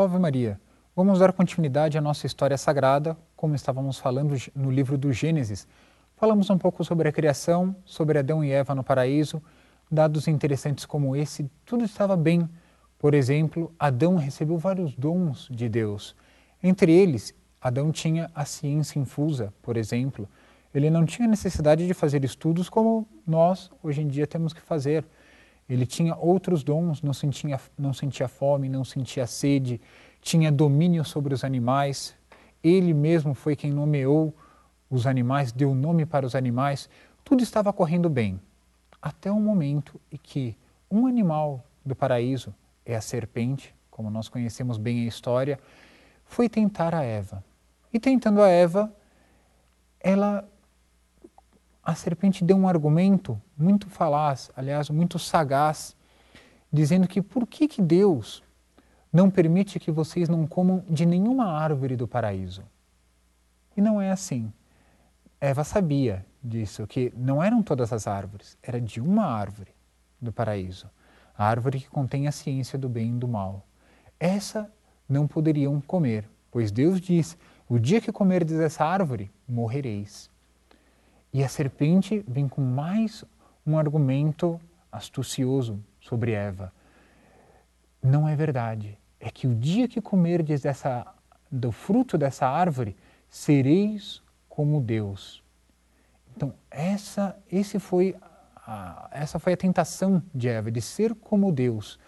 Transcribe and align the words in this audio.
Salve 0.00 0.18
Maria! 0.18 0.58
Vamos 0.96 1.18
dar 1.18 1.30
continuidade 1.30 1.98
à 1.98 2.00
nossa 2.00 2.26
história 2.26 2.56
sagrada, 2.56 3.14
como 3.36 3.54
estávamos 3.54 3.98
falando 3.98 4.34
no 4.56 4.70
livro 4.70 4.96
do 4.96 5.12
Gênesis. 5.12 5.68
Falamos 6.16 6.48
um 6.48 6.56
pouco 6.56 6.82
sobre 6.82 7.06
a 7.06 7.12
criação, 7.12 7.76
sobre 7.84 8.18
Adão 8.18 8.42
e 8.42 8.50
Eva 8.50 8.74
no 8.74 8.82
paraíso. 8.82 9.42
Dados 9.92 10.26
interessantes 10.26 10.86
como 10.86 11.14
esse, 11.14 11.50
tudo 11.66 11.84
estava 11.84 12.16
bem. 12.16 12.48
Por 12.98 13.12
exemplo, 13.12 13.74
Adão 13.78 14.16
recebeu 14.16 14.56
vários 14.56 14.94
dons 14.94 15.46
de 15.50 15.68
Deus. 15.68 16.16
Entre 16.62 16.90
eles, 16.90 17.34
Adão 17.60 17.92
tinha 17.92 18.30
a 18.34 18.46
ciência 18.46 18.98
infusa, 18.98 19.52
por 19.60 19.76
exemplo. 19.76 20.26
Ele 20.74 20.88
não 20.88 21.04
tinha 21.04 21.28
necessidade 21.28 21.86
de 21.86 21.92
fazer 21.92 22.24
estudos 22.24 22.70
como 22.70 23.06
nós 23.26 23.70
hoje 23.82 24.00
em 24.00 24.08
dia 24.08 24.26
temos 24.26 24.54
que 24.54 24.62
fazer. 24.62 25.04
Ele 25.70 25.86
tinha 25.86 26.16
outros 26.16 26.64
dons, 26.64 27.00
não 27.00 27.12
sentia, 27.12 27.60
não 27.78 27.92
sentia 27.92 28.26
fome, 28.26 28.68
não 28.68 28.84
sentia 28.84 29.24
sede, 29.24 29.80
tinha 30.20 30.50
domínio 30.50 31.04
sobre 31.04 31.32
os 31.32 31.44
animais. 31.44 32.12
Ele 32.62 32.92
mesmo 32.92 33.34
foi 33.34 33.54
quem 33.54 33.70
nomeou 33.70 34.34
os 34.90 35.06
animais, 35.06 35.52
deu 35.52 35.72
nome 35.72 36.04
para 36.04 36.26
os 36.26 36.34
animais. 36.34 36.90
Tudo 37.24 37.44
estava 37.44 37.72
correndo 37.72 38.10
bem, 38.10 38.40
até 39.00 39.30
o 39.30 39.38
momento 39.38 40.00
em 40.10 40.18
que 40.20 40.56
um 40.90 41.06
animal 41.06 41.64
do 41.86 41.94
paraíso, 41.94 42.52
é 42.84 42.96
a 42.96 43.00
serpente, 43.00 43.72
como 43.90 44.10
nós 44.10 44.28
conhecemos 44.28 44.76
bem 44.76 45.04
a 45.04 45.06
história, 45.06 45.56
foi 46.24 46.48
tentar 46.48 46.96
a 46.96 47.04
Eva. 47.04 47.44
E 47.92 48.00
tentando 48.00 48.42
a 48.42 48.48
Eva, 48.48 48.92
ela 50.00 50.48
a 51.82 51.94
serpente 51.94 52.44
deu 52.44 52.56
um 52.56 52.68
argumento 52.68 53.40
muito 53.56 53.88
falaz, 53.88 54.50
aliás, 54.54 54.90
muito 54.90 55.18
sagaz, 55.18 55.96
dizendo 56.72 57.08
que 57.08 57.22
por 57.22 57.46
que, 57.46 57.66
que 57.66 57.82
Deus 57.82 58.42
não 59.12 59.30
permite 59.30 59.80
que 59.80 59.90
vocês 59.90 60.28
não 60.28 60.46
comam 60.46 60.84
de 60.88 61.04
nenhuma 61.04 61.46
árvore 61.46 61.96
do 61.96 62.06
paraíso? 62.06 62.62
E 63.76 63.80
não 63.80 64.00
é 64.00 64.10
assim. 64.10 64.52
Eva 65.40 65.64
sabia 65.64 66.24
disso, 66.42 66.86
que 66.86 67.12
não 67.16 67.42
eram 67.42 67.62
todas 67.62 67.92
as 67.92 68.06
árvores, 68.06 68.58
era 68.62 68.80
de 68.80 69.00
uma 69.00 69.24
árvore 69.24 69.74
do 70.20 70.32
paraíso, 70.32 70.88
a 71.36 71.46
árvore 71.46 71.80
que 71.80 71.88
contém 71.88 72.28
a 72.28 72.32
ciência 72.32 72.78
do 72.78 72.88
bem 72.88 73.16
e 73.16 73.18
do 73.18 73.26
mal. 73.26 73.66
Essa 74.18 74.70
não 75.08 75.26
poderiam 75.26 75.80
comer, 75.80 76.28
pois 76.50 76.70
Deus 76.70 77.00
diz: 77.00 77.38
o 77.68 77.78
dia 77.78 78.00
que 78.00 78.12
comerdes 78.12 78.58
dessa 78.58 78.84
árvore, 78.84 79.30
morrereis. 79.48 80.30
E 81.32 81.44
a 81.44 81.48
serpente 81.48 82.24
vem 82.26 82.48
com 82.48 82.60
mais 82.60 83.24
um 83.64 83.78
argumento 83.78 84.60
astucioso 84.90 85.78
sobre 86.00 86.32
Eva. 86.32 86.72
Não 88.02 88.28
é 88.28 88.34
verdade. 88.34 88.98
É 89.20 89.30
que 89.30 89.46
o 89.46 89.54
dia 89.54 89.86
que 89.86 90.00
comerdes 90.00 90.62
dessa, 90.62 91.06
do 91.50 91.70
fruto 91.70 92.18
dessa 92.18 92.48
árvore, 92.48 92.96
sereis 93.28 94.20
como 94.48 94.80
Deus. 94.80 95.40
Então, 96.34 96.52
essa, 96.68 97.38
esse 97.50 97.78
foi 97.78 98.16
a, 98.56 99.08
essa 99.12 99.38
foi 99.38 99.52
a 99.52 99.56
tentação 99.56 100.20
de 100.34 100.48
Eva, 100.48 100.70
de 100.70 100.80
ser 100.80 101.14
como 101.14 101.52
Deus. 101.52 101.98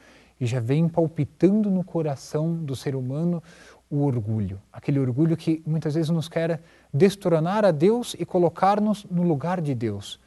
E 0.40 0.46
já 0.46 0.58
vem 0.58 0.88
palpitando 0.88 1.70
no 1.70 1.84
coração 1.84 2.56
do 2.56 2.74
ser 2.74 2.96
humano 2.96 3.40
o 3.92 4.06
orgulho, 4.06 4.58
aquele 4.72 4.98
orgulho 4.98 5.36
que 5.36 5.62
muitas 5.66 5.92
vezes 5.92 6.08
nos 6.08 6.26
quer 6.26 6.62
destronar 6.94 7.62
a 7.62 7.70
Deus 7.70 8.16
e 8.18 8.24
colocar-nos 8.24 9.04
no 9.04 9.22
lugar 9.22 9.60
de 9.60 9.74
Deus. 9.74 10.18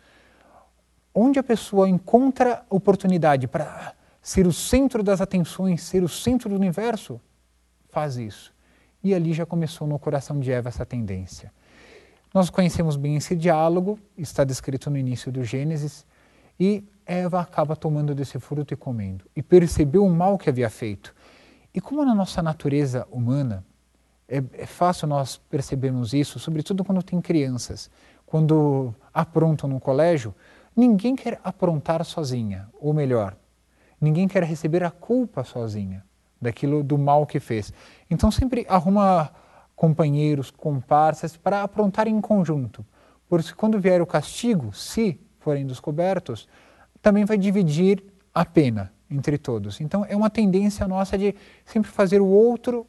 Onde 1.12 1.40
a 1.40 1.44
pessoa 1.44 1.90
encontra 1.90 2.64
oportunidade 2.70 3.48
para 3.48 3.96
ser 4.22 4.46
o 4.46 4.54
centro 4.54 5.02
das 5.02 5.20
atenções, 5.20 5.82
ser 5.82 6.04
o 6.04 6.08
centro 6.08 6.48
do 6.48 6.56
universo, 6.56 7.20
faz 7.90 8.18
isso. 8.18 8.54
E 9.04 9.16
ali 9.16 9.34
já 9.34 9.48
começou 9.48 9.88
no 9.88 9.98
coração 9.98 10.40
de 10.40 10.52
Eva 10.52 10.70
essa 10.70 10.86
tendência. 10.86 11.52
Nós 12.32 12.52
conhecemos 12.52 12.96
bem 12.96 13.16
esse 13.16 13.36
diálogo, 13.36 13.98
está 14.16 14.44
descrito 14.44 14.92
no 14.92 14.98
início 14.98 15.32
do 15.32 15.44
Gênesis, 15.44 16.06
e 16.60 16.84
Eva 17.04 17.42
acaba 17.42 17.76
tomando 17.76 18.14
desse 18.14 18.38
fruto 18.38 18.76
e 18.76 18.78
comendo, 18.78 19.26
e 19.36 19.42
percebeu 19.42 20.06
o 20.06 20.14
mal 20.14 20.38
que 20.38 20.52
havia 20.52 20.70
feito. 20.70 21.15
E 21.76 21.82
como 21.82 22.06
na 22.06 22.16
nossa 22.16 22.42
natureza 22.42 23.06
humana, 23.12 23.62
é, 24.30 24.42
é, 24.54 24.66
fácil 24.66 25.10
nós 25.10 25.36
percebermos 25.36 26.14
isso, 26.14 26.40
sobretudo 26.40 26.86
quando 26.86 27.04
tem 27.04 27.20
crianças. 27.20 27.92
Quando 28.26 28.96
aprontam 29.14 29.70
no 29.70 29.78
colégio, 29.78 30.34
ninguém 30.74 31.18
quer 31.18 31.38
aprontar 31.44 32.06
sozinha, 32.06 32.70
ou 32.80 32.94
melhor, 32.94 33.36
ninguém 34.00 34.26
quer 34.26 34.42
receber 34.44 34.86
a 34.86 34.90
culpa 34.90 35.44
sozinha 35.44 36.02
daquilo 36.42 36.82
do 36.82 36.98
mal 36.98 37.26
que 37.26 37.42
fez. 37.42 37.74
Então 38.10 38.32
sempre 38.32 38.66
arruma 38.70 39.32
companheiros, 39.76 40.50
comparsas 40.50 41.36
para 41.36 41.62
aprontar 41.62 42.08
em 42.08 42.22
conjunto. 42.22 42.86
Porque 43.28 43.54
quando 43.54 43.82
vier 43.82 44.02
o 44.02 44.08
castigo, 44.08 44.72
se 44.72 45.20
forem 45.40 45.68
descobertos, 45.68 46.48
também 47.02 47.26
vai 47.26 47.38
dividir 47.38 48.02
a 48.34 48.46
pena 48.46 48.95
entre 49.10 49.38
todos. 49.38 49.80
Então 49.82 50.06
é 50.08 50.16
uma 50.16 50.30
tendência 50.30 50.88
nossa 50.88 51.18
de 51.18 51.36
sempre 51.66 51.90
fazer 51.90 52.22
o 52.22 52.28
outro 52.28 52.86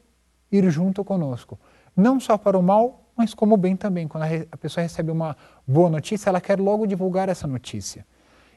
ir 0.51 0.69
junto 0.71 1.05
conosco, 1.05 1.59
não 1.97 2.21
só 2.21 2.39
para 2.39 2.59
o 2.59 2.63
mal, 2.63 3.11
mas 3.17 3.35
como 3.35 3.55
o 3.55 3.59
bem 3.59 3.77
também. 3.77 4.07
Quando 4.07 4.25
a 4.51 4.57
pessoa 4.57 4.83
recebe 4.83 5.11
uma 5.11 5.37
boa 5.67 5.91
notícia, 5.91 6.29
ela 6.29 6.41
quer 6.41 6.61
logo 6.61 6.87
divulgar 6.87 7.29
essa 7.29 7.47
notícia. 7.47 8.07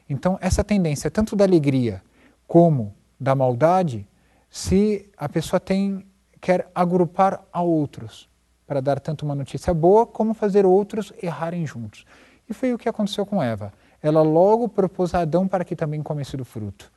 Então 0.08 0.38
essa 0.40 0.62
tendência 0.62 1.10
tanto 1.10 1.34
da 1.34 1.44
alegria 1.44 2.02
como 2.46 2.94
da 3.18 3.34
maldade, 3.34 4.06
se 4.48 5.10
a 5.16 5.28
pessoa 5.28 5.60
tem 5.60 6.06
quer 6.40 6.70
agrupar 6.74 7.44
a 7.52 7.60
outros 7.60 8.28
para 8.66 8.80
dar 8.80 8.98
tanto 8.98 9.24
uma 9.24 9.34
notícia 9.34 9.74
boa 9.74 10.06
como 10.06 10.32
fazer 10.32 10.64
outros 10.64 11.12
errarem 11.22 11.66
juntos. 11.66 12.04
E 12.48 12.54
foi 12.54 12.72
o 12.72 12.78
que 12.78 12.88
aconteceu 12.88 13.26
com 13.26 13.42
Eva. 13.42 13.72
Ela 14.02 14.22
logo 14.22 14.68
propôs 14.68 15.14
a 15.14 15.20
Adão 15.20 15.46
para 15.46 15.64
que 15.64 15.76
também 15.76 16.02
comesse 16.02 16.36
do 16.36 16.44
fruto. 16.44 16.90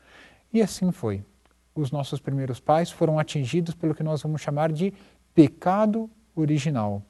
E 0.54 0.62
assim 0.62 0.92
foi. 0.92 1.26
Os 1.74 1.92
nossos 1.92 2.20
primeiros 2.20 2.60
pais 2.60 2.92
foram 2.92 3.18
atingidos 3.18 3.74
pelo 3.74 3.96
que 3.96 4.04
nós 4.04 4.22
vamos 4.22 4.42
chamar 4.42 4.72
de 4.72 4.94
pecado 5.34 6.10
original. 6.36 7.02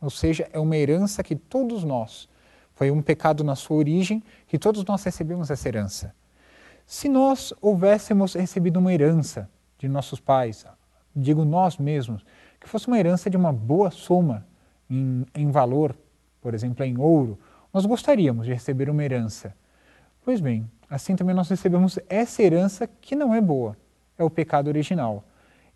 Ou 0.00 0.10
seja, 0.10 0.48
é 0.52 0.58
uma 0.58 0.76
herança 0.76 1.22
que 1.22 1.34
todos 1.34 1.82
nós, 1.82 2.28
foi 2.74 2.90
um 2.90 3.00
pecado 3.00 3.42
na 3.42 3.54
sua 3.54 3.76
origem, 3.76 4.22
que 4.46 4.58
todos 4.58 4.84
nós 4.84 5.02
recebemos 5.02 5.50
essa 5.50 5.68
herança. 5.68 6.14
Se 6.84 7.08
nós 7.08 7.54
houvéssemos 7.60 8.34
recebido 8.34 8.78
uma 8.78 8.92
herança 8.92 9.48
de 9.78 9.88
nossos 9.88 10.20
pais, 10.20 10.66
digo 11.14 11.44
nós 11.44 11.78
mesmos, 11.78 12.24
que 12.60 12.68
fosse 12.68 12.88
uma 12.88 12.98
herança 12.98 13.30
de 13.30 13.36
uma 13.36 13.52
boa 13.52 13.90
soma 13.90 14.46
em, 14.90 15.24
em 15.34 15.50
valor, 15.50 15.96
por 16.40 16.54
exemplo, 16.54 16.84
em 16.84 16.98
ouro, 16.98 17.38
nós 17.72 17.86
gostaríamos 17.86 18.46
de 18.46 18.52
receber 18.52 18.90
uma 18.90 19.02
herança. 19.02 19.54
Pois 20.24 20.40
bem, 20.40 20.68
assim 20.92 21.16
também 21.16 21.34
nós 21.34 21.48
recebemos 21.48 21.98
essa 22.06 22.42
herança 22.42 22.86
que 23.00 23.16
não 23.16 23.34
é 23.34 23.40
boa, 23.40 23.74
é 24.18 24.22
o 24.22 24.28
pecado 24.28 24.68
original. 24.68 25.24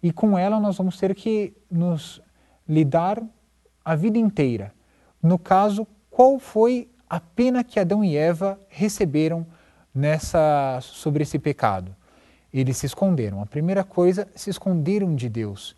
E 0.02 0.12
com 0.12 0.38
ela 0.38 0.60
nós 0.60 0.76
vamos 0.76 0.98
ter 0.98 1.14
que 1.14 1.54
nos 1.70 2.20
lidar 2.68 3.22
a 3.82 3.94
vida 3.94 4.18
inteira. 4.18 4.74
No 5.22 5.38
caso, 5.38 5.86
qual 6.10 6.38
foi 6.38 6.90
a 7.08 7.18
pena 7.18 7.64
que 7.64 7.80
Adão 7.80 8.04
e 8.04 8.14
Eva 8.14 8.60
receberam 8.68 9.46
nessa 9.94 10.78
sobre 10.82 11.22
esse 11.22 11.38
pecado? 11.38 11.96
Eles 12.52 12.76
se 12.76 12.84
esconderam. 12.84 13.40
A 13.40 13.46
primeira 13.46 13.82
coisa, 13.82 14.28
se 14.34 14.50
esconderam 14.50 15.14
de 15.14 15.30
Deus. 15.30 15.74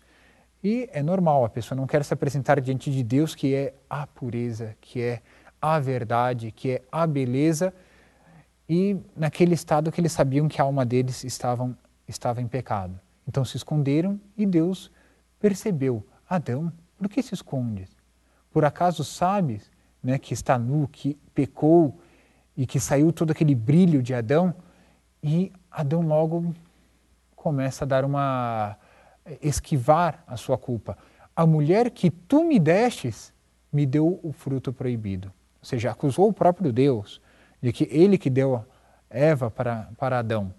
E 0.61 0.89
é 0.91 1.01
normal, 1.01 1.45
a 1.45 1.49
pessoa 1.49 1.77
não 1.77 1.87
quer 1.87 2.03
se 2.03 2.13
apresentar 2.13 2.59
diante 2.59 2.91
de 2.91 3.03
Deus, 3.03 3.33
que 3.33 3.55
é 3.55 3.73
a 3.89 4.05
pureza, 4.05 4.75
que 4.81 5.01
é 5.01 5.21
a 5.61 5.79
verdade, 5.79 6.51
que 6.51 6.71
é 6.71 6.81
a 6.91 7.07
beleza, 7.07 7.73
e 8.69 9.01
naquele 9.15 9.55
estado 9.55 9.91
que 9.91 9.99
eles 9.99 10.11
sabiam 10.11 10.47
que 10.47 10.61
a 10.61 10.63
alma 10.63 10.85
deles 10.85 11.23
estavam, 11.23 11.75
estava 12.07 12.39
em 12.39 12.47
pecado. 12.47 12.99
Então 13.27 13.43
se 13.43 13.57
esconderam 13.57 14.21
e 14.37 14.45
Deus 14.45 14.91
percebeu: 15.39 16.05
Adão, 16.29 16.71
por 16.95 17.09
que 17.09 17.23
se 17.23 17.33
esconde? 17.33 17.87
Por 18.51 18.63
acaso 18.63 19.03
sabes 19.03 19.71
né, 20.03 20.19
que 20.19 20.35
está 20.35 20.59
nu, 20.59 20.87
que 20.87 21.17
pecou 21.33 21.99
e 22.55 22.67
que 22.67 22.79
saiu 22.79 23.11
todo 23.11 23.31
aquele 23.31 23.55
brilho 23.55 24.03
de 24.03 24.13
Adão? 24.13 24.53
E 25.21 25.51
Adão 25.71 26.01
logo 26.01 26.53
começa 27.35 27.85
a 27.85 27.87
dar 27.87 28.05
uma. 28.05 28.77
esquivar 29.41 30.23
a 30.27 30.37
sua 30.37 30.59
culpa. 30.59 30.95
A 31.35 31.45
mulher 31.45 31.89
que 31.89 32.11
tu 32.11 32.43
me 32.43 32.59
destes 32.59 33.33
me 33.71 33.85
deu 33.85 34.19
o 34.21 34.31
fruto 34.31 34.71
proibido. 34.71 35.27
Ou 35.59 35.65
seja, 35.65 35.91
acusou 35.91 36.27
o 36.27 36.33
próprio 36.33 36.71
Deus 36.71 37.21
de 37.61 37.71
que 37.71 37.87
ele 37.91 38.17
que 38.17 38.29
deu 38.29 38.63
Eva 39.09 39.49
para, 39.49 39.89
para 39.97 40.19
Adão. 40.19 40.53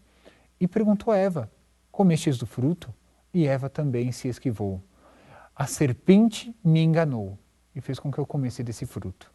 E 0.60 0.66
perguntou 0.66 1.12
a 1.12 1.16
Eva: 1.16 1.50
Comestes 1.90 2.38
do 2.38 2.46
fruto? 2.46 2.92
E 3.32 3.46
Eva 3.46 3.68
também 3.70 4.10
se 4.10 4.28
esquivou. 4.28 4.82
A 5.54 5.66
serpente 5.66 6.54
me 6.64 6.82
enganou 6.82 7.38
e 7.74 7.80
fez 7.80 7.98
com 7.98 8.10
que 8.10 8.18
eu 8.18 8.26
comesse 8.26 8.62
desse 8.62 8.86
fruto. 8.86 9.30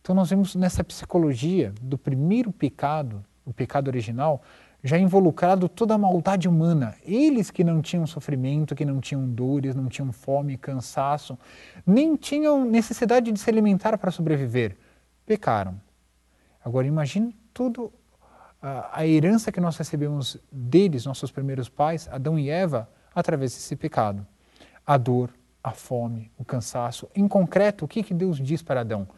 Então 0.00 0.14
nós 0.14 0.30
vemos 0.30 0.54
nessa 0.54 0.82
psicologia 0.82 1.74
do 1.82 1.98
primeiro 1.98 2.50
pecado, 2.50 3.24
o 3.44 3.52
pecado 3.52 3.88
original, 3.88 4.42
já 4.82 4.96
involucrado 4.96 5.68
toda 5.68 5.94
a 5.94 5.98
maldade 5.98 6.48
humana. 6.48 6.94
Eles 7.04 7.50
que 7.50 7.64
não 7.64 7.82
tinham 7.82 8.06
sofrimento, 8.06 8.74
que 8.74 8.84
não 8.84 9.00
tinham 9.00 9.28
dores, 9.28 9.74
não 9.74 9.88
tinham 9.88 10.12
fome, 10.12 10.56
cansaço, 10.56 11.38
nem 11.84 12.16
tinham 12.16 12.64
necessidade 12.64 13.32
de 13.32 13.38
se 13.38 13.50
alimentar 13.50 13.98
para 13.98 14.10
sobreviver, 14.10 14.76
pecaram. 15.26 15.78
Agora 16.68 16.86
imagine 16.86 17.34
tudo 17.54 17.90
a, 18.60 19.00
a 19.00 19.06
herança 19.06 19.50
que 19.50 19.58
nós 19.58 19.74
recebemos 19.78 20.36
deles, 20.52 21.06
nossos 21.06 21.30
primeiros 21.30 21.70
pais, 21.70 22.06
Adão 22.12 22.38
e 22.38 22.50
Eva, 22.50 22.86
através 23.14 23.54
desse 23.54 23.74
pecado. 23.74 24.26
A 24.86 24.98
dor, 24.98 25.30
a 25.64 25.70
fome, 25.70 26.30
o 26.36 26.44
cansaço. 26.44 27.08
Em 27.16 27.26
concreto, 27.26 27.86
o 27.86 27.88
que, 27.88 28.02
que 28.02 28.12
Deus 28.12 28.36
diz 28.36 28.60
para 28.60 28.82
Adão? 28.82 29.08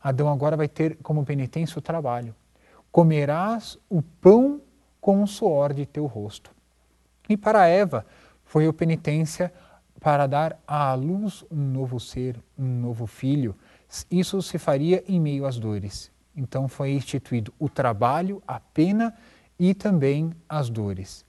Adão 0.00 0.28
agora 0.28 0.56
vai 0.56 0.68
ter 0.68 0.96
como 1.02 1.24
penitência 1.24 1.76
o 1.76 1.82
trabalho. 1.82 2.36
Comerás 2.92 3.76
o 3.90 4.00
pão 4.00 4.60
com 5.00 5.24
o 5.24 5.26
suor 5.26 5.74
de 5.74 5.84
teu 5.84 6.06
rosto. 6.06 6.52
E 7.28 7.36
para 7.36 7.66
Eva 7.66 8.06
foi 8.44 8.64
a 8.64 8.72
penitência 8.72 9.52
para 9.98 10.28
dar 10.28 10.56
à 10.68 10.94
luz 10.94 11.44
um 11.50 11.56
novo 11.56 11.98
ser, 11.98 12.36
um 12.56 12.80
novo 12.80 13.08
filho. 13.08 13.56
Isso 14.08 14.40
se 14.40 14.56
faria 14.56 15.02
em 15.08 15.18
meio 15.18 15.44
às 15.46 15.58
dores. 15.58 16.11
Então 16.36 16.68
foi 16.68 16.92
instituído 16.92 17.52
o 17.58 17.68
trabalho, 17.68 18.42
a 18.46 18.58
pena 18.58 19.14
e 19.58 19.74
também 19.74 20.32
as 20.48 20.68
dores. 20.70 21.24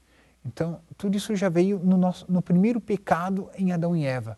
Então, 0.46 0.82
tudo 0.98 1.16
isso 1.16 1.36
já 1.36 1.48
veio 1.48 1.80
no, 1.80 1.98
nosso, 1.98 2.26
no 2.30 2.42
primeiro 2.42 2.82
pecado 2.82 3.50
em 3.58 3.72
Adão 3.72 3.96
e 3.96 4.06
Eva. 4.06 4.38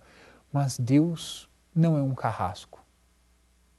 Mas 0.53 0.77
Deus 0.77 1.49
não 1.73 1.97
é 1.97 2.01
um 2.01 2.13
carrasco. 2.13 2.83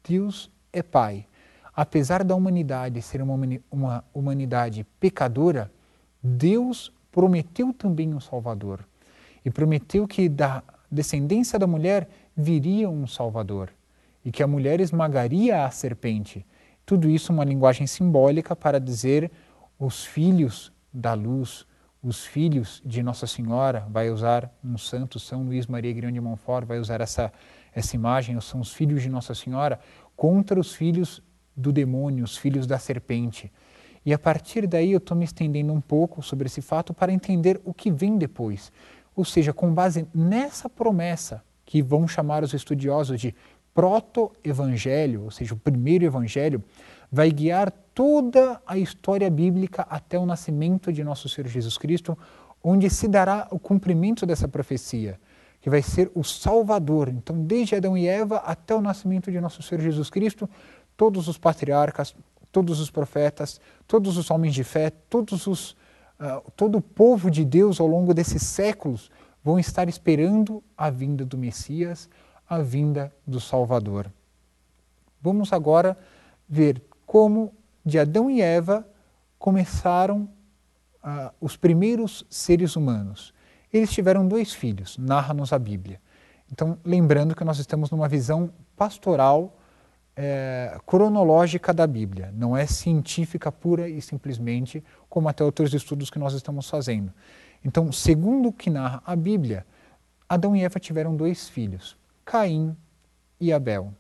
Deus 0.06 0.50
é 0.72 0.82
Pai. 0.82 1.26
Apesar 1.74 2.24
da 2.24 2.34
humanidade 2.34 3.00
ser 3.02 3.22
uma, 3.22 3.38
uma 3.70 4.04
humanidade 4.12 4.84
pecadora, 4.98 5.70
Deus 6.22 6.92
prometeu 7.12 7.72
também 7.72 8.12
um 8.12 8.20
Salvador. 8.20 8.80
E 9.44 9.50
prometeu 9.50 10.06
que 10.06 10.28
da 10.28 10.62
descendência 10.90 11.58
da 11.58 11.66
mulher 11.66 12.08
viria 12.36 12.90
um 12.90 13.06
Salvador. 13.06 13.70
E 14.24 14.32
que 14.32 14.42
a 14.42 14.46
mulher 14.46 14.80
esmagaria 14.80 15.64
a 15.64 15.70
serpente. 15.70 16.44
Tudo 16.86 17.10
isso 17.10 17.32
uma 17.32 17.44
linguagem 17.44 17.84
simbólica 17.84 18.54
para 18.54 18.78
dizer 18.78 19.32
os 19.76 20.04
filhos 20.04 20.72
da 20.94 21.14
luz, 21.14 21.66
os 22.00 22.24
filhos 22.24 22.80
de 22.86 23.02
Nossa 23.02 23.26
Senhora, 23.26 23.84
vai 23.90 24.08
usar 24.08 24.48
um 24.64 24.78
santo, 24.78 25.18
São 25.18 25.42
Luís 25.42 25.66
Maria 25.66 25.92
Grião 25.92 26.12
de 26.12 26.20
Montfort, 26.20 26.64
vai 26.64 26.78
usar 26.78 27.00
essa, 27.00 27.32
essa 27.74 27.96
imagem, 27.96 28.40
são 28.40 28.60
os 28.60 28.72
filhos 28.72 29.02
de 29.02 29.08
Nossa 29.08 29.34
Senhora, 29.34 29.80
contra 30.14 30.60
os 30.60 30.76
filhos 30.76 31.20
do 31.56 31.72
demônio, 31.72 32.24
os 32.24 32.36
filhos 32.36 32.68
da 32.68 32.78
serpente. 32.78 33.52
E 34.04 34.14
a 34.14 34.18
partir 34.18 34.68
daí 34.68 34.92
eu 34.92 34.98
estou 34.98 35.16
me 35.16 35.24
estendendo 35.24 35.72
um 35.72 35.80
pouco 35.80 36.22
sobre 36.22 36.46
esse 36.46 36.62
fato 36.62 36.94
para 36.94 37.12
entender 37.12 37.60
o 37.64 37.74
que 37.74 37.90
vem 37.90 38.16
depois. 38.16 38.70
Ou 39.16 39.24
seja, 39.24 39.52
com 39.52 39.74
base 39.74 40.06
nessa 40.14 40.70
promessa 40.70 41.42
que 41.64 41.82
vão 41.82 42.06
chamar 42.06 42.44
os 42.44 42.54
estudiosos 42.54 43.20
de 43.20 43.34
proto-evangelho, 43.76 45.24
ou 45.24 45.30
seja, 45.30 45.52
o 45.52 45.58
primeiro 45.58 46.06
evangelho, 46.06 46.64
vai 47.12 47.30
guiar 47.30 47.70
toda 47.94 48.58
a 48.66 48.78
história 48.78 49.28
bíblica 49.28 49.86
até 49.90 50.18
o 50.18 50.24
nascimento 50.24 50.90
de 50.90 51.04
nosso 51.04 51.28
Senhor 51.28 51.46
Jesus 51.46 51.76
Cristo, 51.76 52.16
onde 52.64 52.88
se 52.88 53.06
dará 53.06 53.46
o 53.50 53.58
cumprimento 53.58 54.24
dessa 54.24 54.48
profecia, 54.48 55.20
que 55.60 55.68
vai 55.68 55.82
ser 55.82 56.10
o 56.14 56.24
Salvador. 56.24 57.10
Então, 57.10 57.44
desde 57.44 57.76
Adão 57.76 57.98
e 57.98 58.08
Eva 58.08 58.38
até 58.38 58.74
o 58.74 58.80
nascimento 58.80 59.30
de 59.30 59.38
nosso 59.42 59.62
Senhor 59.62 59.82
Jesus 59.82 60.08
Cristo, 60.08 60.48
todos 60.96 61.28
os 61.28 61.36
patriarcas, 61.36 62.16
todos 62.50 62.80
os 62.80 62.90
profetas, 62.90 63.60
todos 63.86 64.16
os 64.16 64.30
homens 64.30 64.54
de 64.54 64.64
fé, 64.64 64.88
todos 64.88 65.46
os, 65.46 65.72
uh, 66.18 66.50
todo 66.56 66.78
o 66.78 66.82
povo 66.82 67.30
de 67.30 67.44
Deus 67.44 67.78
ao 67.78 67.86
longo 67.86 68.14
desses 68.14 68.42
séculos 68.42 69.10
vão 69.44 69.58
estar 69.58 69.86
esperando 69.86 70.64
a 70.76 70.88
vinda 70.88 71.26
do 71.26 71.36
Messias, 71.36 72.08
a 72.48 72.58
vinda 72.58 73.12
do 73.26 73.40
Salvador. 73.40 74.10
Vamos 75.20 75.52
agora 75.52 75.98
ver 76.48 76.82
como 77.04 77.52
de 77.84 77.98
Adão 77.98 78.30
e 78.30 78.40
Eva 78.40 78.86
começaram 79.38 80.28
uh, 81.02 81.32
os 81.40 81.56
primeiros 81.56 82.24
seres 82.28 82.76
humanos. 82.76 83.32
Eles 83.72 83.90
tiveram 83.90 84.26
dois 84.26 84.52
filhos, 84.52 84.96
narra-nos 84.98 85.52
a 85.52 85.58
Bíblia. 85.58 86.00
Então, 86.50 86.78
lembrando 86.84 87.34
que 87.34 87.44
nós 87.44 87.58
estamos 87.58 87.90
numa 87.90 88.08
visão 88.08 88.50
pastoral, 88.76 89.56
é, 90.16 90.78
cronológica 90.86 91.74
da 91.74 91.86
Bíblia, 91.86 92.32
não 92.34 92.56
é 92.56 92.66
científica 92.66 93.52
pura 93.52 93.88
e 93.88 94.00
simplesmente, 94.00 94.82
como 95.10 95.28
até 95.28 95.44
outros 95.44 95.74
estudos 95.74 96.08
que 96.08 96.18
nós 96.18 96.32
estamos 96.32 96.70
fazendo. 96.70 97.12
Então, 97.64 97.92
segundo 97.92 98.48
o 98.48 98.52
que 98.52 98.70
narra 98.70 99.02
a 99.04 99.14
Bíblia, 99.14 99.66
Adão 100.28 100.56
e 100.56 100.64
Eva 100.64 100.80
tiveram 100.80 101.14
dois 101.14 101.48
filhos, 101.48 101.96
Caim 102.26 102.76
e 103.40 103.52
Abel. 103.52 103.94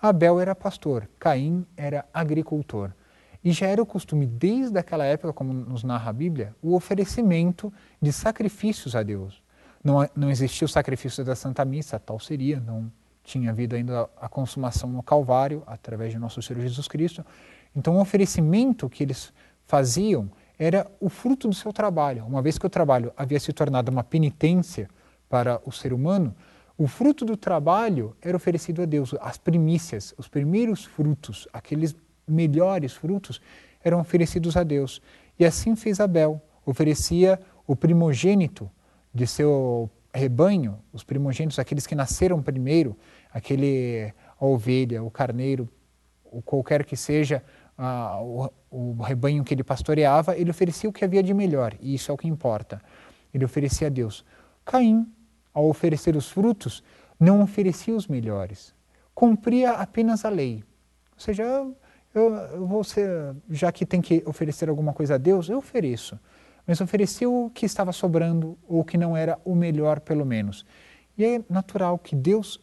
Abel 0.00 0.40
era 0.40 0.54
pastor, 0.54 1.08
Caim 1.18 1.66
era 1.76 2.06
agricultor. 2.12 2.90
E 3.44 3.52
já 3.52 3.66
era 3.66 3.82
o 3.82 3.86
costume, 3.86 4.26
desde 4.26 4.78
aquela 4.78 5.04
época, 5.04 5.34
como 5.34 5.52
nos 5.52 5.84
narra 5.84 6.08
a 6.08 6.12
Bíblia, 6.12 6.54
o 6.62 6.74
oferecimento 6.74 7.72
de 8.00 8.12
sacrifícios 8.12 8.96
a 8.96 9.02
Deus. 9.02 9.42
Não, 9.84 10.08
não 10.16 10.30
existia 10.30 10.64
o 10.64 10.68
sacrifício 10.68 11.22
da 11.22 11.36
Santa 11.36 11.64
Missa, 11.64 11.98
tal 11.98 12.18
seria, 12.18 12.58
não 12.60 12.90
tinha 13.22 13.50
havido 13.50 13.76
ainda 13.76 14.08
a 14.18 14.28
consumação 14.28 14.90
no 14.90 15.02
Calvário, 15.02 15.62
através 15.66 16.12
de 16.12 16.18
nosso 16.18 16.40
Senhor 16.40 16.62
Jesus 16.62 16.88
Cristo. 16.88 17.24
Então, 17.76 17.96
o 17.96 18.00
oferecimento 18.00 18.88
que 18.88 19.04
eles 19.04 19.32
faziam 19.66 20.30
era 20.58 20.90
o 20.98 21.10
fruto 21.10 21.46
do 21.46 21.54
seu 21.54 21.72
trabalho. 21.72 22.24
Uma 22.24 22.40
vez 22.40 22.56
que 22.56 22.66
o 22.66 22.70
trabalho 22.70 23.12
havia 23.16 23.38
se 23.38 23.52
tornado 23.52 23.90
uma 23.90 24.02
penitência 24.02 24.88
para 25.28 25.60
o 25.64 25.70
ser 25.70 25.92
humano, 25.92 26.34
o 26.80 26.86
fruto 26.86 27.26
do 27.26 27.36
trabalho 27.36 28.16
era 28.22 28.34
oferecido 28.34 28.80
a 28.80 28.86
Deus, 28.86 29.14
as 29.20 29.36
primícias, 29.36 30.14
os 30.16 30.28
primeiros 30.28 30.86
frutos, 30.86 31.46
aqueles 31.52 31.94
melhores 32.26 32.94
frutos, 32.94 33.38
eram 33.84 34.00
oferecidos 34.00 34.56
a 34.56 34.62
Deus. 34.62 35.02
E 35.38 35.44
assim 35.44 35.76
fez 35.76 36.00
Abel, 36.00 36.40
oferecia 36.64 37.38
o 37.66 37.76
primogênito 37.76 38.70
de 39.12 39.26
seu 39.26 39.90
rebanho, 40.10 40.78
os 40.90 41.04
primogênitos, 41.04 41.58
aqueles 41.58 41.86
que 41.86 41.94
nasceram 41.94 42.42
primeiro, 42.42 42.96
aquele 43.30 44.14
a 44.40 44.46
ovelha, 44.46 45.02
o 45.02 45.10
carneiro, 45.10 45.68
o 46.24 46.40
qualquer 46.40 46.86
que 46.86 46.96
seja 46.96 47.44
o, 48.22 48.48
o 48.70 49.02
rebanho 49.02 49.44
que 49.44 49.52
ele 49.52 49.62
pastoreava, 49.62 50.34
ele 50.34 50.50
oferecia 50.50 50.88
o 50.88 50.92
que 50.94 51.04
havia 51.04 51.22
de 51.22 51.34
melhor, 51.34 51.76
e 51.78 51.94
isso 51.94 52.10
é 52.10 52.14
o 52.14 52.16
que 52.16 52.26
importa. 52.26 52.80
Ele 53.34 53.44
oferecia 53.44 53.88
a 53.88 53.90
Deus. 53.90 54.24
Caim 54.64 55.06
ao 55.52 55.68
oferecer 55.68 56.16
os 56.16 56.30
frutos, 56.30 56.82
não 57.18 57.42
oferecia 57.42 57.94
os 57.94 58.06
melhores, 58.06 58.74
cumpria 59.14 59.72
apenas 59.72 60.24
a 60.24 60.28
lei. 60.28 60.64
Ou 61.14 61.20
seja, 61.20 61.42
eu, 61.42 61.76
eu 62.14 62.66
vou 62.66 62.82
ser, 62.82 63.34
já 63.48 63.70
que 63.70 63.84
tem 63.84 64.00
que 64.00 64.22
oferecer 64.26 64.68
alguma 64.68 64.92
coisa 64.92 65.14
a 65.14 65.18
Deus, 65.18 65.48
eu 65.48 65.58
ofereço. 65.58 66.18
Mas 66.66 66.80
oferecia 66.80 67.28
o 67.28 67.50
que 67.50 67.66
estava 67.66 67.92
sobrando, 67.92 68.56
ou 68.68 68.84
que 68.84 68.96
não 68.96 69.16
era 69.16 69.38
o 69.44 69.54
melhor, 69.54 70.00
pelo 70.00 70.24
menos. 70.24 70.64
E 71.16 71.24
é 71.24 71.42
natural 71.48 71.98
que 71.98 72.14
Deus 72.14 72.60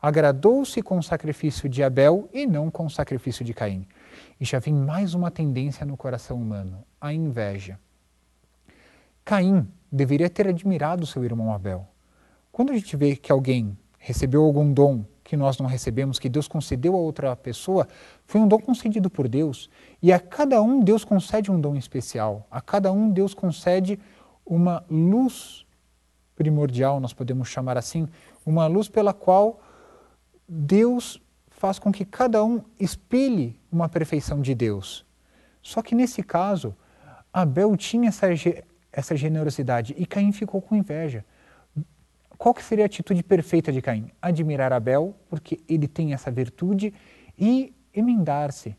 agradou-se 0.00 0.82
com 0.82 0.98
o 0.98 1.02
sacrifício 1.02 1.68
de 1.68 1.82
Abel 1.82 2.28
e 2.32 2.46
não 2.46 2.70
com 2.70 2.86
o 2.86 2.90
sacrifício 2.90 3.44
de 3.44 3.54
Caim. 3.54 3.86
E 4.40 4.44
já 4.44 4.58
vem 4.58 4.74
mais 4.74 5.14
uma 5.14 5.30
tendência 5.30 5.86
no 5.86 5.96
coração 5.96 6.36
humano, 6.36 6.84
a 7.00 7.12
inveja. 7.12 7.78
Caim 9.24 9.66
deveria 9.90 10.30
ter 10.30 10.46
admirado 10.46 11.06
seu 11.06 11.24
irmão 11.24 11.52
Abel. 11.52 11.88
Quando 12.56 12.72
a 12.72 12.74
gente 12.74 12.96
vê 12.96 13.14
que 13.14 13.30
alguém 13.30 13.76
recebeu 13.98 14.42
algum 14.42 14.72
dom 14.72 15.04
que 15.22 15.36
nós 15.36 15.58
não 15.58 15.66
recebemos, 15.66 16.18
que 16.18 16.26
Deus 16.26 16.48
concedeu 16.48 16.94
a 16.94 16.98
outra 16.98 17.36
pessoa, 17.36 17.86
foi 18.24 18.40
um 18.40 18.48
dom 18.48 18.58
concedido 18.58 19.10
por 19.10 19.28
Deus. 19.28 19.68
E 20.00 20.10
a 20.10 20.18
cada 20.18 20.62
um 20.62 20.80
Deus 20.80 21.04
concede 21.04 21.50
um 21.50 21.60
dom 21.60 21.76
especial. 21.76 22.46
A 22.50 22.62
cada 22.62 22.90
um 22.90 23.10
Deus 23.10 23.34
concede 23.34 24.00
uma 24.42 24.82
luz 24.88 25.66
primordial, 26.34 26.98
nós 26.98 27.12
podemos 27.12 27.46
chamar 27.46 27.76
assim, 27.76 28.08
uma 28.46 28.66
luz 28.66 28.88
pela 28.88 29.12
qual 29.12 29.60
Deus 30.48 31.20
faz 31.50 31.78
com 31.78 31.92
que 31.92 32.06
cada 32.06 32.42
um 32.42 32.62
espelhe 32.80 33.60
uma 33.70 33.86
perfeição 33.86 34.40
de 34.40 34.54
Deus. 34.54 35.04
Só 35.60 35.82
que 35.82 35.94
nesse 35.94 36.22
caso, 36.22 36.74
Abel 37.30 37.76
tinha 37.76 38.08
essa, 38.08 38.28
essa 38.90 39.14
generosidade 39.14 39.94
e 39.98 40.06
Caim 40.06 40.32
ficou 40.32 40.62
com 40.62 40.74
inveja 40.74 41.22
qual 42.38 42.54
que 42.54 42.62
seria 42.62 42.84
a 42.84 42.86
atitude 42.86 43.22
perfeita 43.22 43.72
de 43.72 43.80
Caim? 43.80 44.10
Admirar 44.20 44.72
Abel, 44.72 45.14
porque 45.28 45.60
ele 45.68 45.88
tem 45.88 46.12
essa 46.12 46.30
virtude, 46.30 46.92
e 47.38 47.72
emendar-se, 47.94 48.76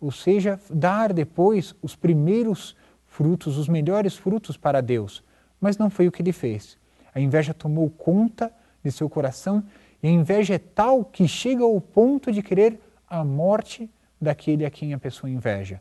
ou 0.00 0.10
seja, 0.10 0.60
dar 0.70 1.12
depois 1.12 1.74
os 1.80 1.96
primeiros 1.96 2.76
frutos, 3.06 3.56
os 3.56 3.68
melhores 3.68 4.16
frutos 4.16 4.56
para 4.56 4.80
Deus. 4.80 5.22
Mas 5.60 5.78
não 5.78 5.88
foi 5.88 6.06
o 6.06 6.12
que 6.12 6.22
ele 6.22 6.32
fez. 6.32 6.76
A 7.14 7.20
inveja 7.20 7.54
tomou 7.54 7.88
conta 7.88 8.52
de 8.84 8.92
seu 8.92 9.08
coração 9.08 9.64
e 10.02 10.08
a 10.08 10.10
inveja 10.10 10.54
é 10.54 10.58
tal 10.58 11.04
que 11.04 11.26
chega 11.26 11.64
ao 11.64 11.80
ponto 11.80 12.30
de 12.30 12.42
querer 12.42 12.78
a 13.08 13.24
morte 13.24 13.88
daquele 14.20 14.66
a 14.66 14.70
quem 14.70 14.92
a 14.92 14.98
pessoa 14.98 15.30
inveja. 15.30 15.80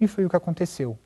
E 0.00 0.06
foi 0.06 0.24
o 0.24 0.28
que 0.28 0.36
aconteceu. 0.36 0.98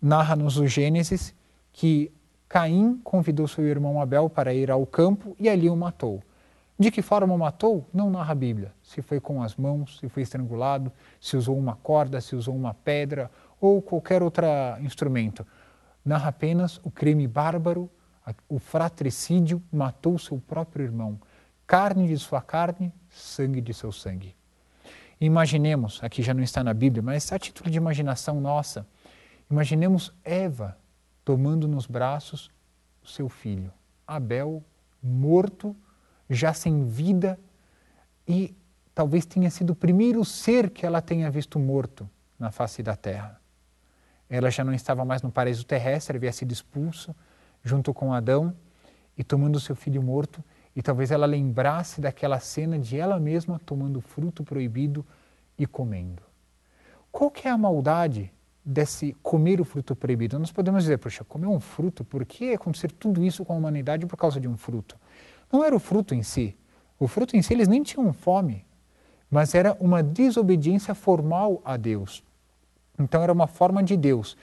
narra-nos 0.00 0.56
o 0.56 0.66
Gênesis 0.66 1.34
que 1.72 2.12
Caim 2.52 3.00
convidou 3.02 3.48
seu 3.48 3.66
irmão 3.66 3.98
Abel 3.98 4.28
para 4.28 4.52
ir 4.52 4.70
ao 4.70 4.84
campo 4.84 5.34
e 5.40 5.48
ali 5.48 5.70
o 5.70 5.74
matou. 5.74 6.22
De 6.78 6.90
que 6.90 7.00
forma 7.00 7.32
o 7.32 7.38
matou? 7.38 7.88
Não 7.94 8.10
narra 8.10 8.32
a 8.32 8.34
Bíblia. 8.34 8.74
Se 8.82 9.00
foi 9.00 9.18
com 9.18 9.42
as 9.42 9.56
mãos, 9.56 9.98
se 9.98 10.06
foi 10.10 10.22
estrangulado, 10.22 10.92
se 11.18 11.34
usou 11.34 11.56
uma 11.56 11.76
corda, 11.76 12.20
se 12.20 12.36
usou 12.36 12.54
uma 12.54 12.74
pedra 12.74 13.30
ou 13.58 13.80
qualquer 13.80 14.22
outro 14.22 14.44
instrumento. 14.82 15.46
Narra 16.04 16.28
apenas 16.28 16.78
o 16.84 16.90
crime 16.90 17.26
bárbaro, 17.26 17.88
o 18.46 18.58
fratricídio, 18.58 19.62
matou 19.72 20.18
seu 20.18 20.36
próprio 20.36 20.84
irmão. 20.84 21.18
Carne 21.66 22.06
de 22.06 22.18
sua 22.18 22.42
carne, 22.42 22.92
sangue 23.08 23.62
de 23.62 23.72
seu 23.72 23.90
sangue. 23.90 24.36
Imaginemos, 25.18 26.00
aqui 26.02 26.22
já 26.22 26.34
não 26.34 26.42
está 26.42 26.62
na 26.62 26.74
Bíblia, 26.74 27.02
mas 27.02 27.32
a 27.32 27.38
título 27.38 27.70
de 27.70 27.78
imaginação 27.78 28.42
nossa, 28.42 28.86
imaginemos 29.50 30.12
Eva 30.22 30.76
tomando 31.24 31.68
nos 31.68 31.86
braços 31.86 32.50
o 33.02 33.08
seu 33.08 33.28
filho, 33.28 33.72
Abel, 34.06 34.62
morto, 35.02 35.74
já 36.28 36.52
sem 36.54 36.84
vida, 36.84 37.38
e 38.26 38.54
talvez 38.94 39.26
tenha 39.26 39.50
sido 39.50 39.70
o 39.70 39.76
primeiro 39.76 40.24
ser 40.24 40.70
que 40.70 40.86
ela 40.86 41.02
tenha 41.02 41.30
visto 41.30 41.58
morto 41.58 42.08
na 42.38 42.50
face 42.50 42.82
da 42.82 42.96
terra. 42.96 43.40
Ela 44.28 44.50
já 44.50 44.64
não 44.64 44.72
estava 44.72 45.04
mais 45.04 45.22
no 45.22 45.30
paraíso 45.30 45.64
terrestre, 45.64 46.16
havia 46.16 46.32
sido 46.32 46.52
expulsa 46.52 47.14
junto 47.62 47.92
com 47.92 48.12
Adão 48.12 48.54
e 49.16 49.22
tomando 49.22 49.60
seu 49.60 49.76
filho 49.76 50.02
morto, 50.02 50.42
e 50.74 50.80
talvez 50.80 51.10
ela 51.10 51.26
lembrasse 51.26 52.00
daquela 52.00 52.40
cena 52.40 52.78
de 52.78 52.96
ela 52.96 53.20
mesma 53.20 53.60
tomando 53.64 54.00
fruto 54.00 54.42
proibido 54.42 55.04
e 55.58 55.66
comendo. 55.66 56.22
Qual 57.10 57.30
que 57.30 57.46
é 57.46 57.50
a 57.50 57.58
maldade 57.58 58.32
desse 58.64 59.16
comer 59.22 59.60
o 59.60 59.64
fruto 59.64 59.96
proibido. 59.96 60.38
Nós 60.38 60.52
podemos 60.52 60.84
dizer, 60.84 60.98
poxa, 60.98 61.24
comer 61.24 61.46
um 61.46 61.58
fruto, 61.58 62.04
por 62.04 62.24
que 62.24 62.52
acontecer 62.52 62.92
tudo 62.92 63.24
isso 63.24 63.44
com 63.44 63.52
a 63.52 63.56
humanidade 63.56 64.06
por 64.06 64.16
causa 64.16 64.40
de 64.40 64.46
um 64.46 64.56
fruto? 64.56 64.96
Não 65.50 65.64
era 65.64 65.74
o 65.74 65.80
fruto 65.80 66.14
em 66.14 66.22
si. 66.22 66.56
O 66.98 67.08
fruto 67.08 67.36
em 67.36 67.42
si, 67.42 67.52
eles 67.52 67.66
nem 67.66 67.82
tinham 67.82 68.12
fome, 68.12 68.64
mas 69.30 69.54
era 69.54 69.76
uma 69.80 70.02
desobediência 70.02 70.94
formal 70.94 71.60
a 71.64 71.76
Deus. 71.76 72.22
Então 72.98 73.22
era 73.22 73.32
uma 73.32 73.46
forma 73.46 73.82
de 73.82 73.96
Deus. 73.96 74.36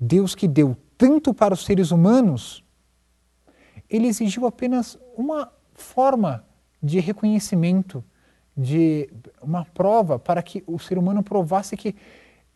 Deus 0.00 0.34
que 0.34 0.48
deu 0.48 0.76
tanto 0.96 1.34
para 1.34 1.52
os 1.52 1.64
seres 1.64 1.90
humanos, 1.90 2.64
ele 3.90 4.06
exigiu 4.06 4.46
apenas 4.46 4.98
uma 5.16 5.52
forma 5.74 6.44
de 6.82 7.00
reconhecimento, 7.00 8.02
de 8.56 9.10
uma 9.42 9.64
prova 9.64 10.18
para 10.18 10.42
que 10.42 10.62
o 10.66 10.78
ser 10.78 10.96
humano 10.96 11.22
provasse 11.22 11.76
que 11.76 11.94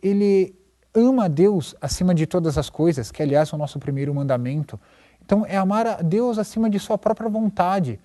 ele 0.01 0.55
ama 0.93 1.25
a 1.25 1.27
Deus 1.27 1.75
acima 1.81 2.13
de 2.13 2.25
todas 2.25 2.57
as 2.57 2.69
coisas, 2.69 3.11
que 3.11 3.21
aliás 3.21 3.51
é 3.51 3.55
o 3.55 3.59
nosso 3.59 3.79
primeiro 3.79 4.13
mandamento. 4.13 4.79
Então 5.23 5.45
é 5.45 5.57
amar 5.57 5.85
a 5.85 6.01
Deus 6.01 6.37
acima 6.37 6.69
de 6.69 6.79
sua 6.79 6.97
própria 6.97 7.29
vontade. 7.29 7.99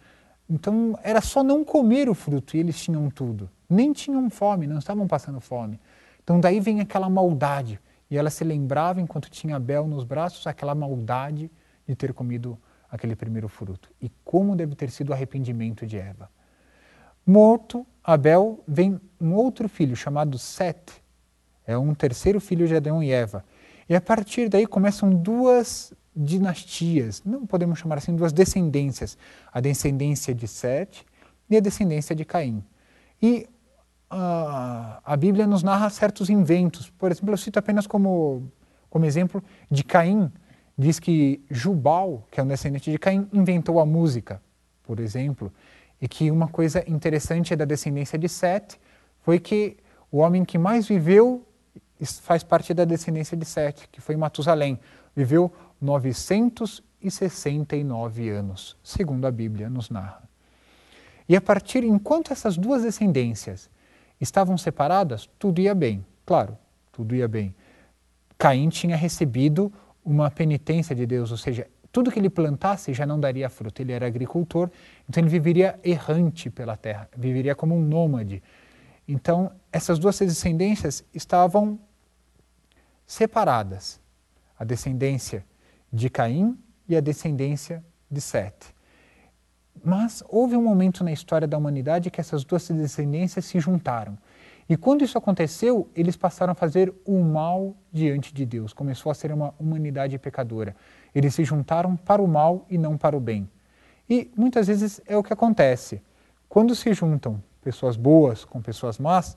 Então 0.48 0.98
era 1.02 1.20
só 1.20 1.42
não 1.42 1.64
comer 1.64 2.08
o 2.08 2.14
fruto 2.14 2.56
e 2.56 2.60
eles 2.60 2.80
tinham 2.80 3.08
tudo. 3.10 3.50
Nem 3.68 3.92
tinham 3.92 4.28
fome, 4.28 4.66
não 4.66 4.78
estavam 4.78 5.06
passando 5.06 5.40
fome. 5.40 5.80
Então 6.22 6.38
daí 6.38 6.60
vem 6.60 6.80
aquela 6.80 7.08
maldade. 7.08 7.80
E 8.10 8.16
ela 8.18 8.30
se 8.30 8.44
lembrava, 8.44 9.00
enquanto 9.00 9.30
tinha 9.30 9.56
Abel 9.56 9.86
nos 9.86 10.04
braços, 10.04 10.46
aquela 10.46 10.74
maldade 10.74 11.50
de 11.86 11.94
ter 11.94 12.12
comido 12.12 12.58
aquele 12.90 13.16
primeiro 13.16 13.48
fruto. 13.48 13.90
E 14.00 14.10
como 14.24 14.54
deve 14.54 14.74
ter 14.74 14.90
sido 14.90 15.10
o 15.10 15.12
arrependimento 15.12 15.86
de 15.86 15.96
Eva. 15.96 16.30
Morto, 17.26 17.86
Abel, 18.02 18.62
vem 18.68 19.00
um 19.20 19.32
outro 19.34 19.68
filho 19.68 19.96
chamado 19.96 20.38
Sete, 20.38 21.02
é 21.66 21.76
um 21.76 21.94
terceiro 21.94 22.40
filho 22.40 22.66
de 22.66 22.76
Adão 22.76 23.02
e 23.02 23.10
Eva. 23.10 23.44
E 23.88 23.94
a 23.94 24.00
partir 24.00 24.48
daí 24.48 24.66
começam 24.66 25.10
duas 25.10 25.92
dinastias, 26.16 27.22
não 27.24 27.44
podemos 27.44 27.78
chamar 27.78 27.98
assim, 27.98 28.14
duas 28.14 28.32
descendências. 28.32 29.18
A 29.52 29.60
descendência 29.60 30.34
de 30.34 30.46
Sete 30.46 31.04
e 31.50 31.56
a 31.56 31.60
descendência 31.60 32.14
de 32.14 32.24
Caim. 32.24 32.62
E 33.20 33.48
a, 34.08 35.00
a 35.04 35.16
Bíblia 35.16 35.46
nos 35.46 35.62
narra 35.62 35.90
certos 35.90 36.30
inventos. 36.30 36.90
Por 36.90 37.10
exemplo, 37.10 37.32
eu 37.32 37.36
cito 37.36 37.58
apenas 37.58 37.86
como, 37.86 38.48
como 38.88 39.04
exemplo 39.04 39.42
de 39.70 39.82
Caim. 39.82 40.30
Diz 40.76 40.98
que 40.98 41.44
Jubal, 41.50 42.26
que 42.30 42.40
é 42.40 42.42
um 42.42 42.46
descendente 42.46 42.90
de 42.90 42.98
Caim, 42.98 43.28
inventou 43.32 43.80
a 43.80 43.86
música, 43.86 44.40
por 44.82 45.00
exemplo. 45.00 45.52
E 46.00 46.08
que 46.08 46.30
uma 46.30 46.48
coisa 46.48 46.84
interessante 46.88 47.54
da 47.56 47.64
descendência 47.64 48.18
de 48.18 48.28
Sete 48.28 48.78
foi 49.20 49.38
que 49.38 49.76
o 50.10 50.18
homem 50.18 50.44
que 50.44 50.58
mais 50.58 50.86
viveu 50.86 51.44
faz 52.22 52.42
parte 52.42 52.74
da 52.74 52.84
descendência 52.84 53.36
de 53.36 53.44
Sete, 53.44 53.88
que 53.90 54.00
foi 54.00 54.16
Matusalém. 54.16 54.80
Viveu 55.14 55.52
969 55.80 58.30
anos, 58.30 58.76
segundo 58.82 59.26
a 59.26 59.30
Bíblia 59.30 59.70
nos 59.70 59.90
narra. 59.90 60.24
E 61.28 61.36
a 61.36 61.40
partir, 61.40 61.84
enquanto 61.84 62.32
essas 62.32 62.56
duas 62.56 62.82
descendências 62.82 63.70
estavam 64.20 64.58
separadas, 64.58 65.30
tudo 65.38 65.60
ia 65.60 65.74
bem. 65.74 66.04
Claro, 66.26 66.58
tudo 66.92 67.14
ia 67.14 67.28
bem. 67.28 67.54
Caim 68.36 68.68
tinha 68.68 68.96
recebido 68.96 69.72
uma 70.04 70.28
penitência 70.30 70.94
de 70.94 71.06
Deus, 71.06 71.30
ou 71.30 71.36
seja, 71.36 71.66
tudo 71.90 72.10
que 72.10 72.18
ele 72.18 72.28
plantasse 72.28 72.92
já 72.92 73.06
não 73.06 73.20
daria 73.20 73.48
fruto. 73.48 73.80
Ele 73.80 73.92
era 73.92 74.06
agricultor, 74.06 74.68
então 75.08 75.22
ele 75.22 75.30
viveria 75.30 75.78
errante 75.82 76.50
pela 76.50 76.76
terra, 76.76 77.08
viveria 77.16 77.54
como 77.54 77.74
um 77.74 77.80
nômade. 77.80 78.42
Então, 79.06 79.52
essas 79.70 79.98
duas 79.98 80.18
descendências 80.18 81.04
estavam 81.12 81.78
separadas, 83.06 84.00
a 84.58 84.64
descendência 84.64 85.44
de 85.92 86.08
Caim 86.08 86.58
e 86.88 86.96
a 86.96 87.00
descendência 87.00 87.84
de 88.10 88.20
Sete. 88.20 88.74
Mas 89.84 90.22
houve 90.28 90.56
um 90.56 90.62
momento 90.62 91.04
na 91.04 91.12
história 91.12 91.46
da 91.46 91.58
humanidade 91.58 92.10
que 92.10 92.20
essas 92.20 92.44
duas 92.44 92.66
descendências 92.68 93.44
se 93.44 93.60
juntaram. 93.60 94.16
E 94.66 94.76
quando 94.76 95.04
isso 95.04 95.18
aconteceu, 95.18 95.90
eles 95.94 96.16
passaram 96.16 96.52
a 96.52 96.54
fazer 96.54 96.94
o 97.04 97.20
mal 97.20 97.76
diante 97.92 98.32
de 98.32 98.46
Deus. 98.46 98.72
Começou 98.72 99.12
a 99.12 99.14
ser 99.14 99.30
uma 99.30 99.54
humanidade 99.58 100.18
pecadora. 100.18 100.74
Eles 101.14 101.34
se 101.34 101.44
juntaram 101.44 101.96
para 101.96 102.22
o 102.22 102.26
mal 102.26 102.64
e 102.70 102.78
não 102.78 102.96
para 102.96 103.16
o 103.16 103.20
bem. 103.20 103.48
E 104.08 104.30
muitas 104.34 104.66
vezes 104.66 105.02
é 105.06 105.16
o 105.16 105.22
que 105.22 105.32
acontece. 105.32 106.00
Quando 106.48 106.74
se 106.74 106.94
juntam 106.94 107.42
pessoas 107.64 107.96
boas 107.96 108.44
com 108.44 108.60
pessoas 108.60 108.98
más, 108.98 109.36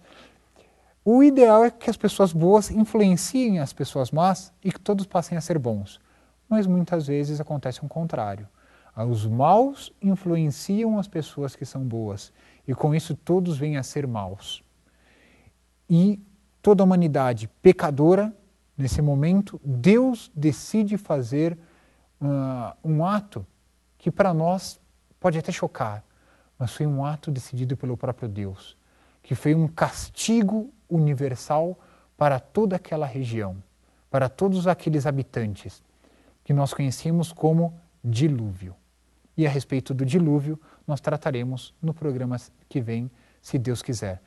o 1.04 1.24
ideal 1.24 1.64
é 1.64 1.72
que 1.72 1.90
as 1.90 1.96
pessoas 1.96 2.34
boas 2.34 2.70
influenciem 2.70 3.60
as 3.60 3.72
pessoas 3.72 4.12
más 4.12 4.52
e 4.62 4.74
que 4.74 4.80
todos 4.80 5.06
passem 5.06 5.38
a 5.38 5.42
ser 5.42 5.58
bons. 5.58 6.02
Mas 6.50 6.68
muitas 6.68 7.08
vezes 7.08 7.40
acontece 7.40 7.84
o 7.84 7.88
contrário. 7.88 8.46
Os 9.10 9.26
maus 9.26 9.94
influenciam 10.02 11.00
as 11.00 11.08
pessoas 11.08 11.56
que 11.56 11.66
são 11.66 11.82
boas 11.82 12.34
e 12.68 12.76
com 12.76 12.94
isso 12.94 13.16
todos 13.16 13.58
vêm 13.58 13.78
a 13.78 13.84
ser 13.84 14.06
maus. 14.06 14.62
E 15.90 16.20
toda 16.62 16.84
a 16.84 16.86
humanidade 16.86 17.48
pecadora, 17.62 18.36
nesse 18.78 19.02
momento, 19.02 19.62
Deus 19.64 20.30
decide 20.36 20.98
fazer 20.98 21.58
uh, 22.22 22.76
um 22.84 23.06
ato 23.06 23.46
que 23.98 24.12
para 24.12 24.34
nós 24.34 24.78
pode 25.20 25.38
até 25.38 25.52
chocar, 25.52 26.04
mas 26.58 26.74
foi 26.74 26.88
um 26.88 27.06
ato 27.06 27.30
decidido 27.30 27.78
pelo 27.78 27.96
próprio 27.96 28.28
Deus, 28.28 28.76
que 29.22 29.36
foi 29.36 29.54
um 29.54 29.68
castigo 29.68 30.74
universal 30.90 31.78
para 32.18 32.40
toda 32.40 32.76
aquela 32.76 33.06
região, 33.06 33.56
para 34.10 34.28
todos 34.30 34.66
aqueles 34.68 35.06
habitantes 35.06 35.84
que 36.44 36.54
nós 36.54 36.74
conhecemos 36.74 37.32
como 37.32 37.80
dilúvio. 38.04 38.76
E 39.36 39.46
a 39.46 39.50
respeito 39.50 39.94
do 39.94 40.04
dilúvio, 40.06 40.60
nós 40.88 41.00
trataremos 41.00 41.76
no 41.82 41.94
programa 41.94 42.38
que 42.68 42.82
vem, 42.82 43.12
se 43.42 43.60
Deus 43.60 43.84
quiser. 43.84 44.22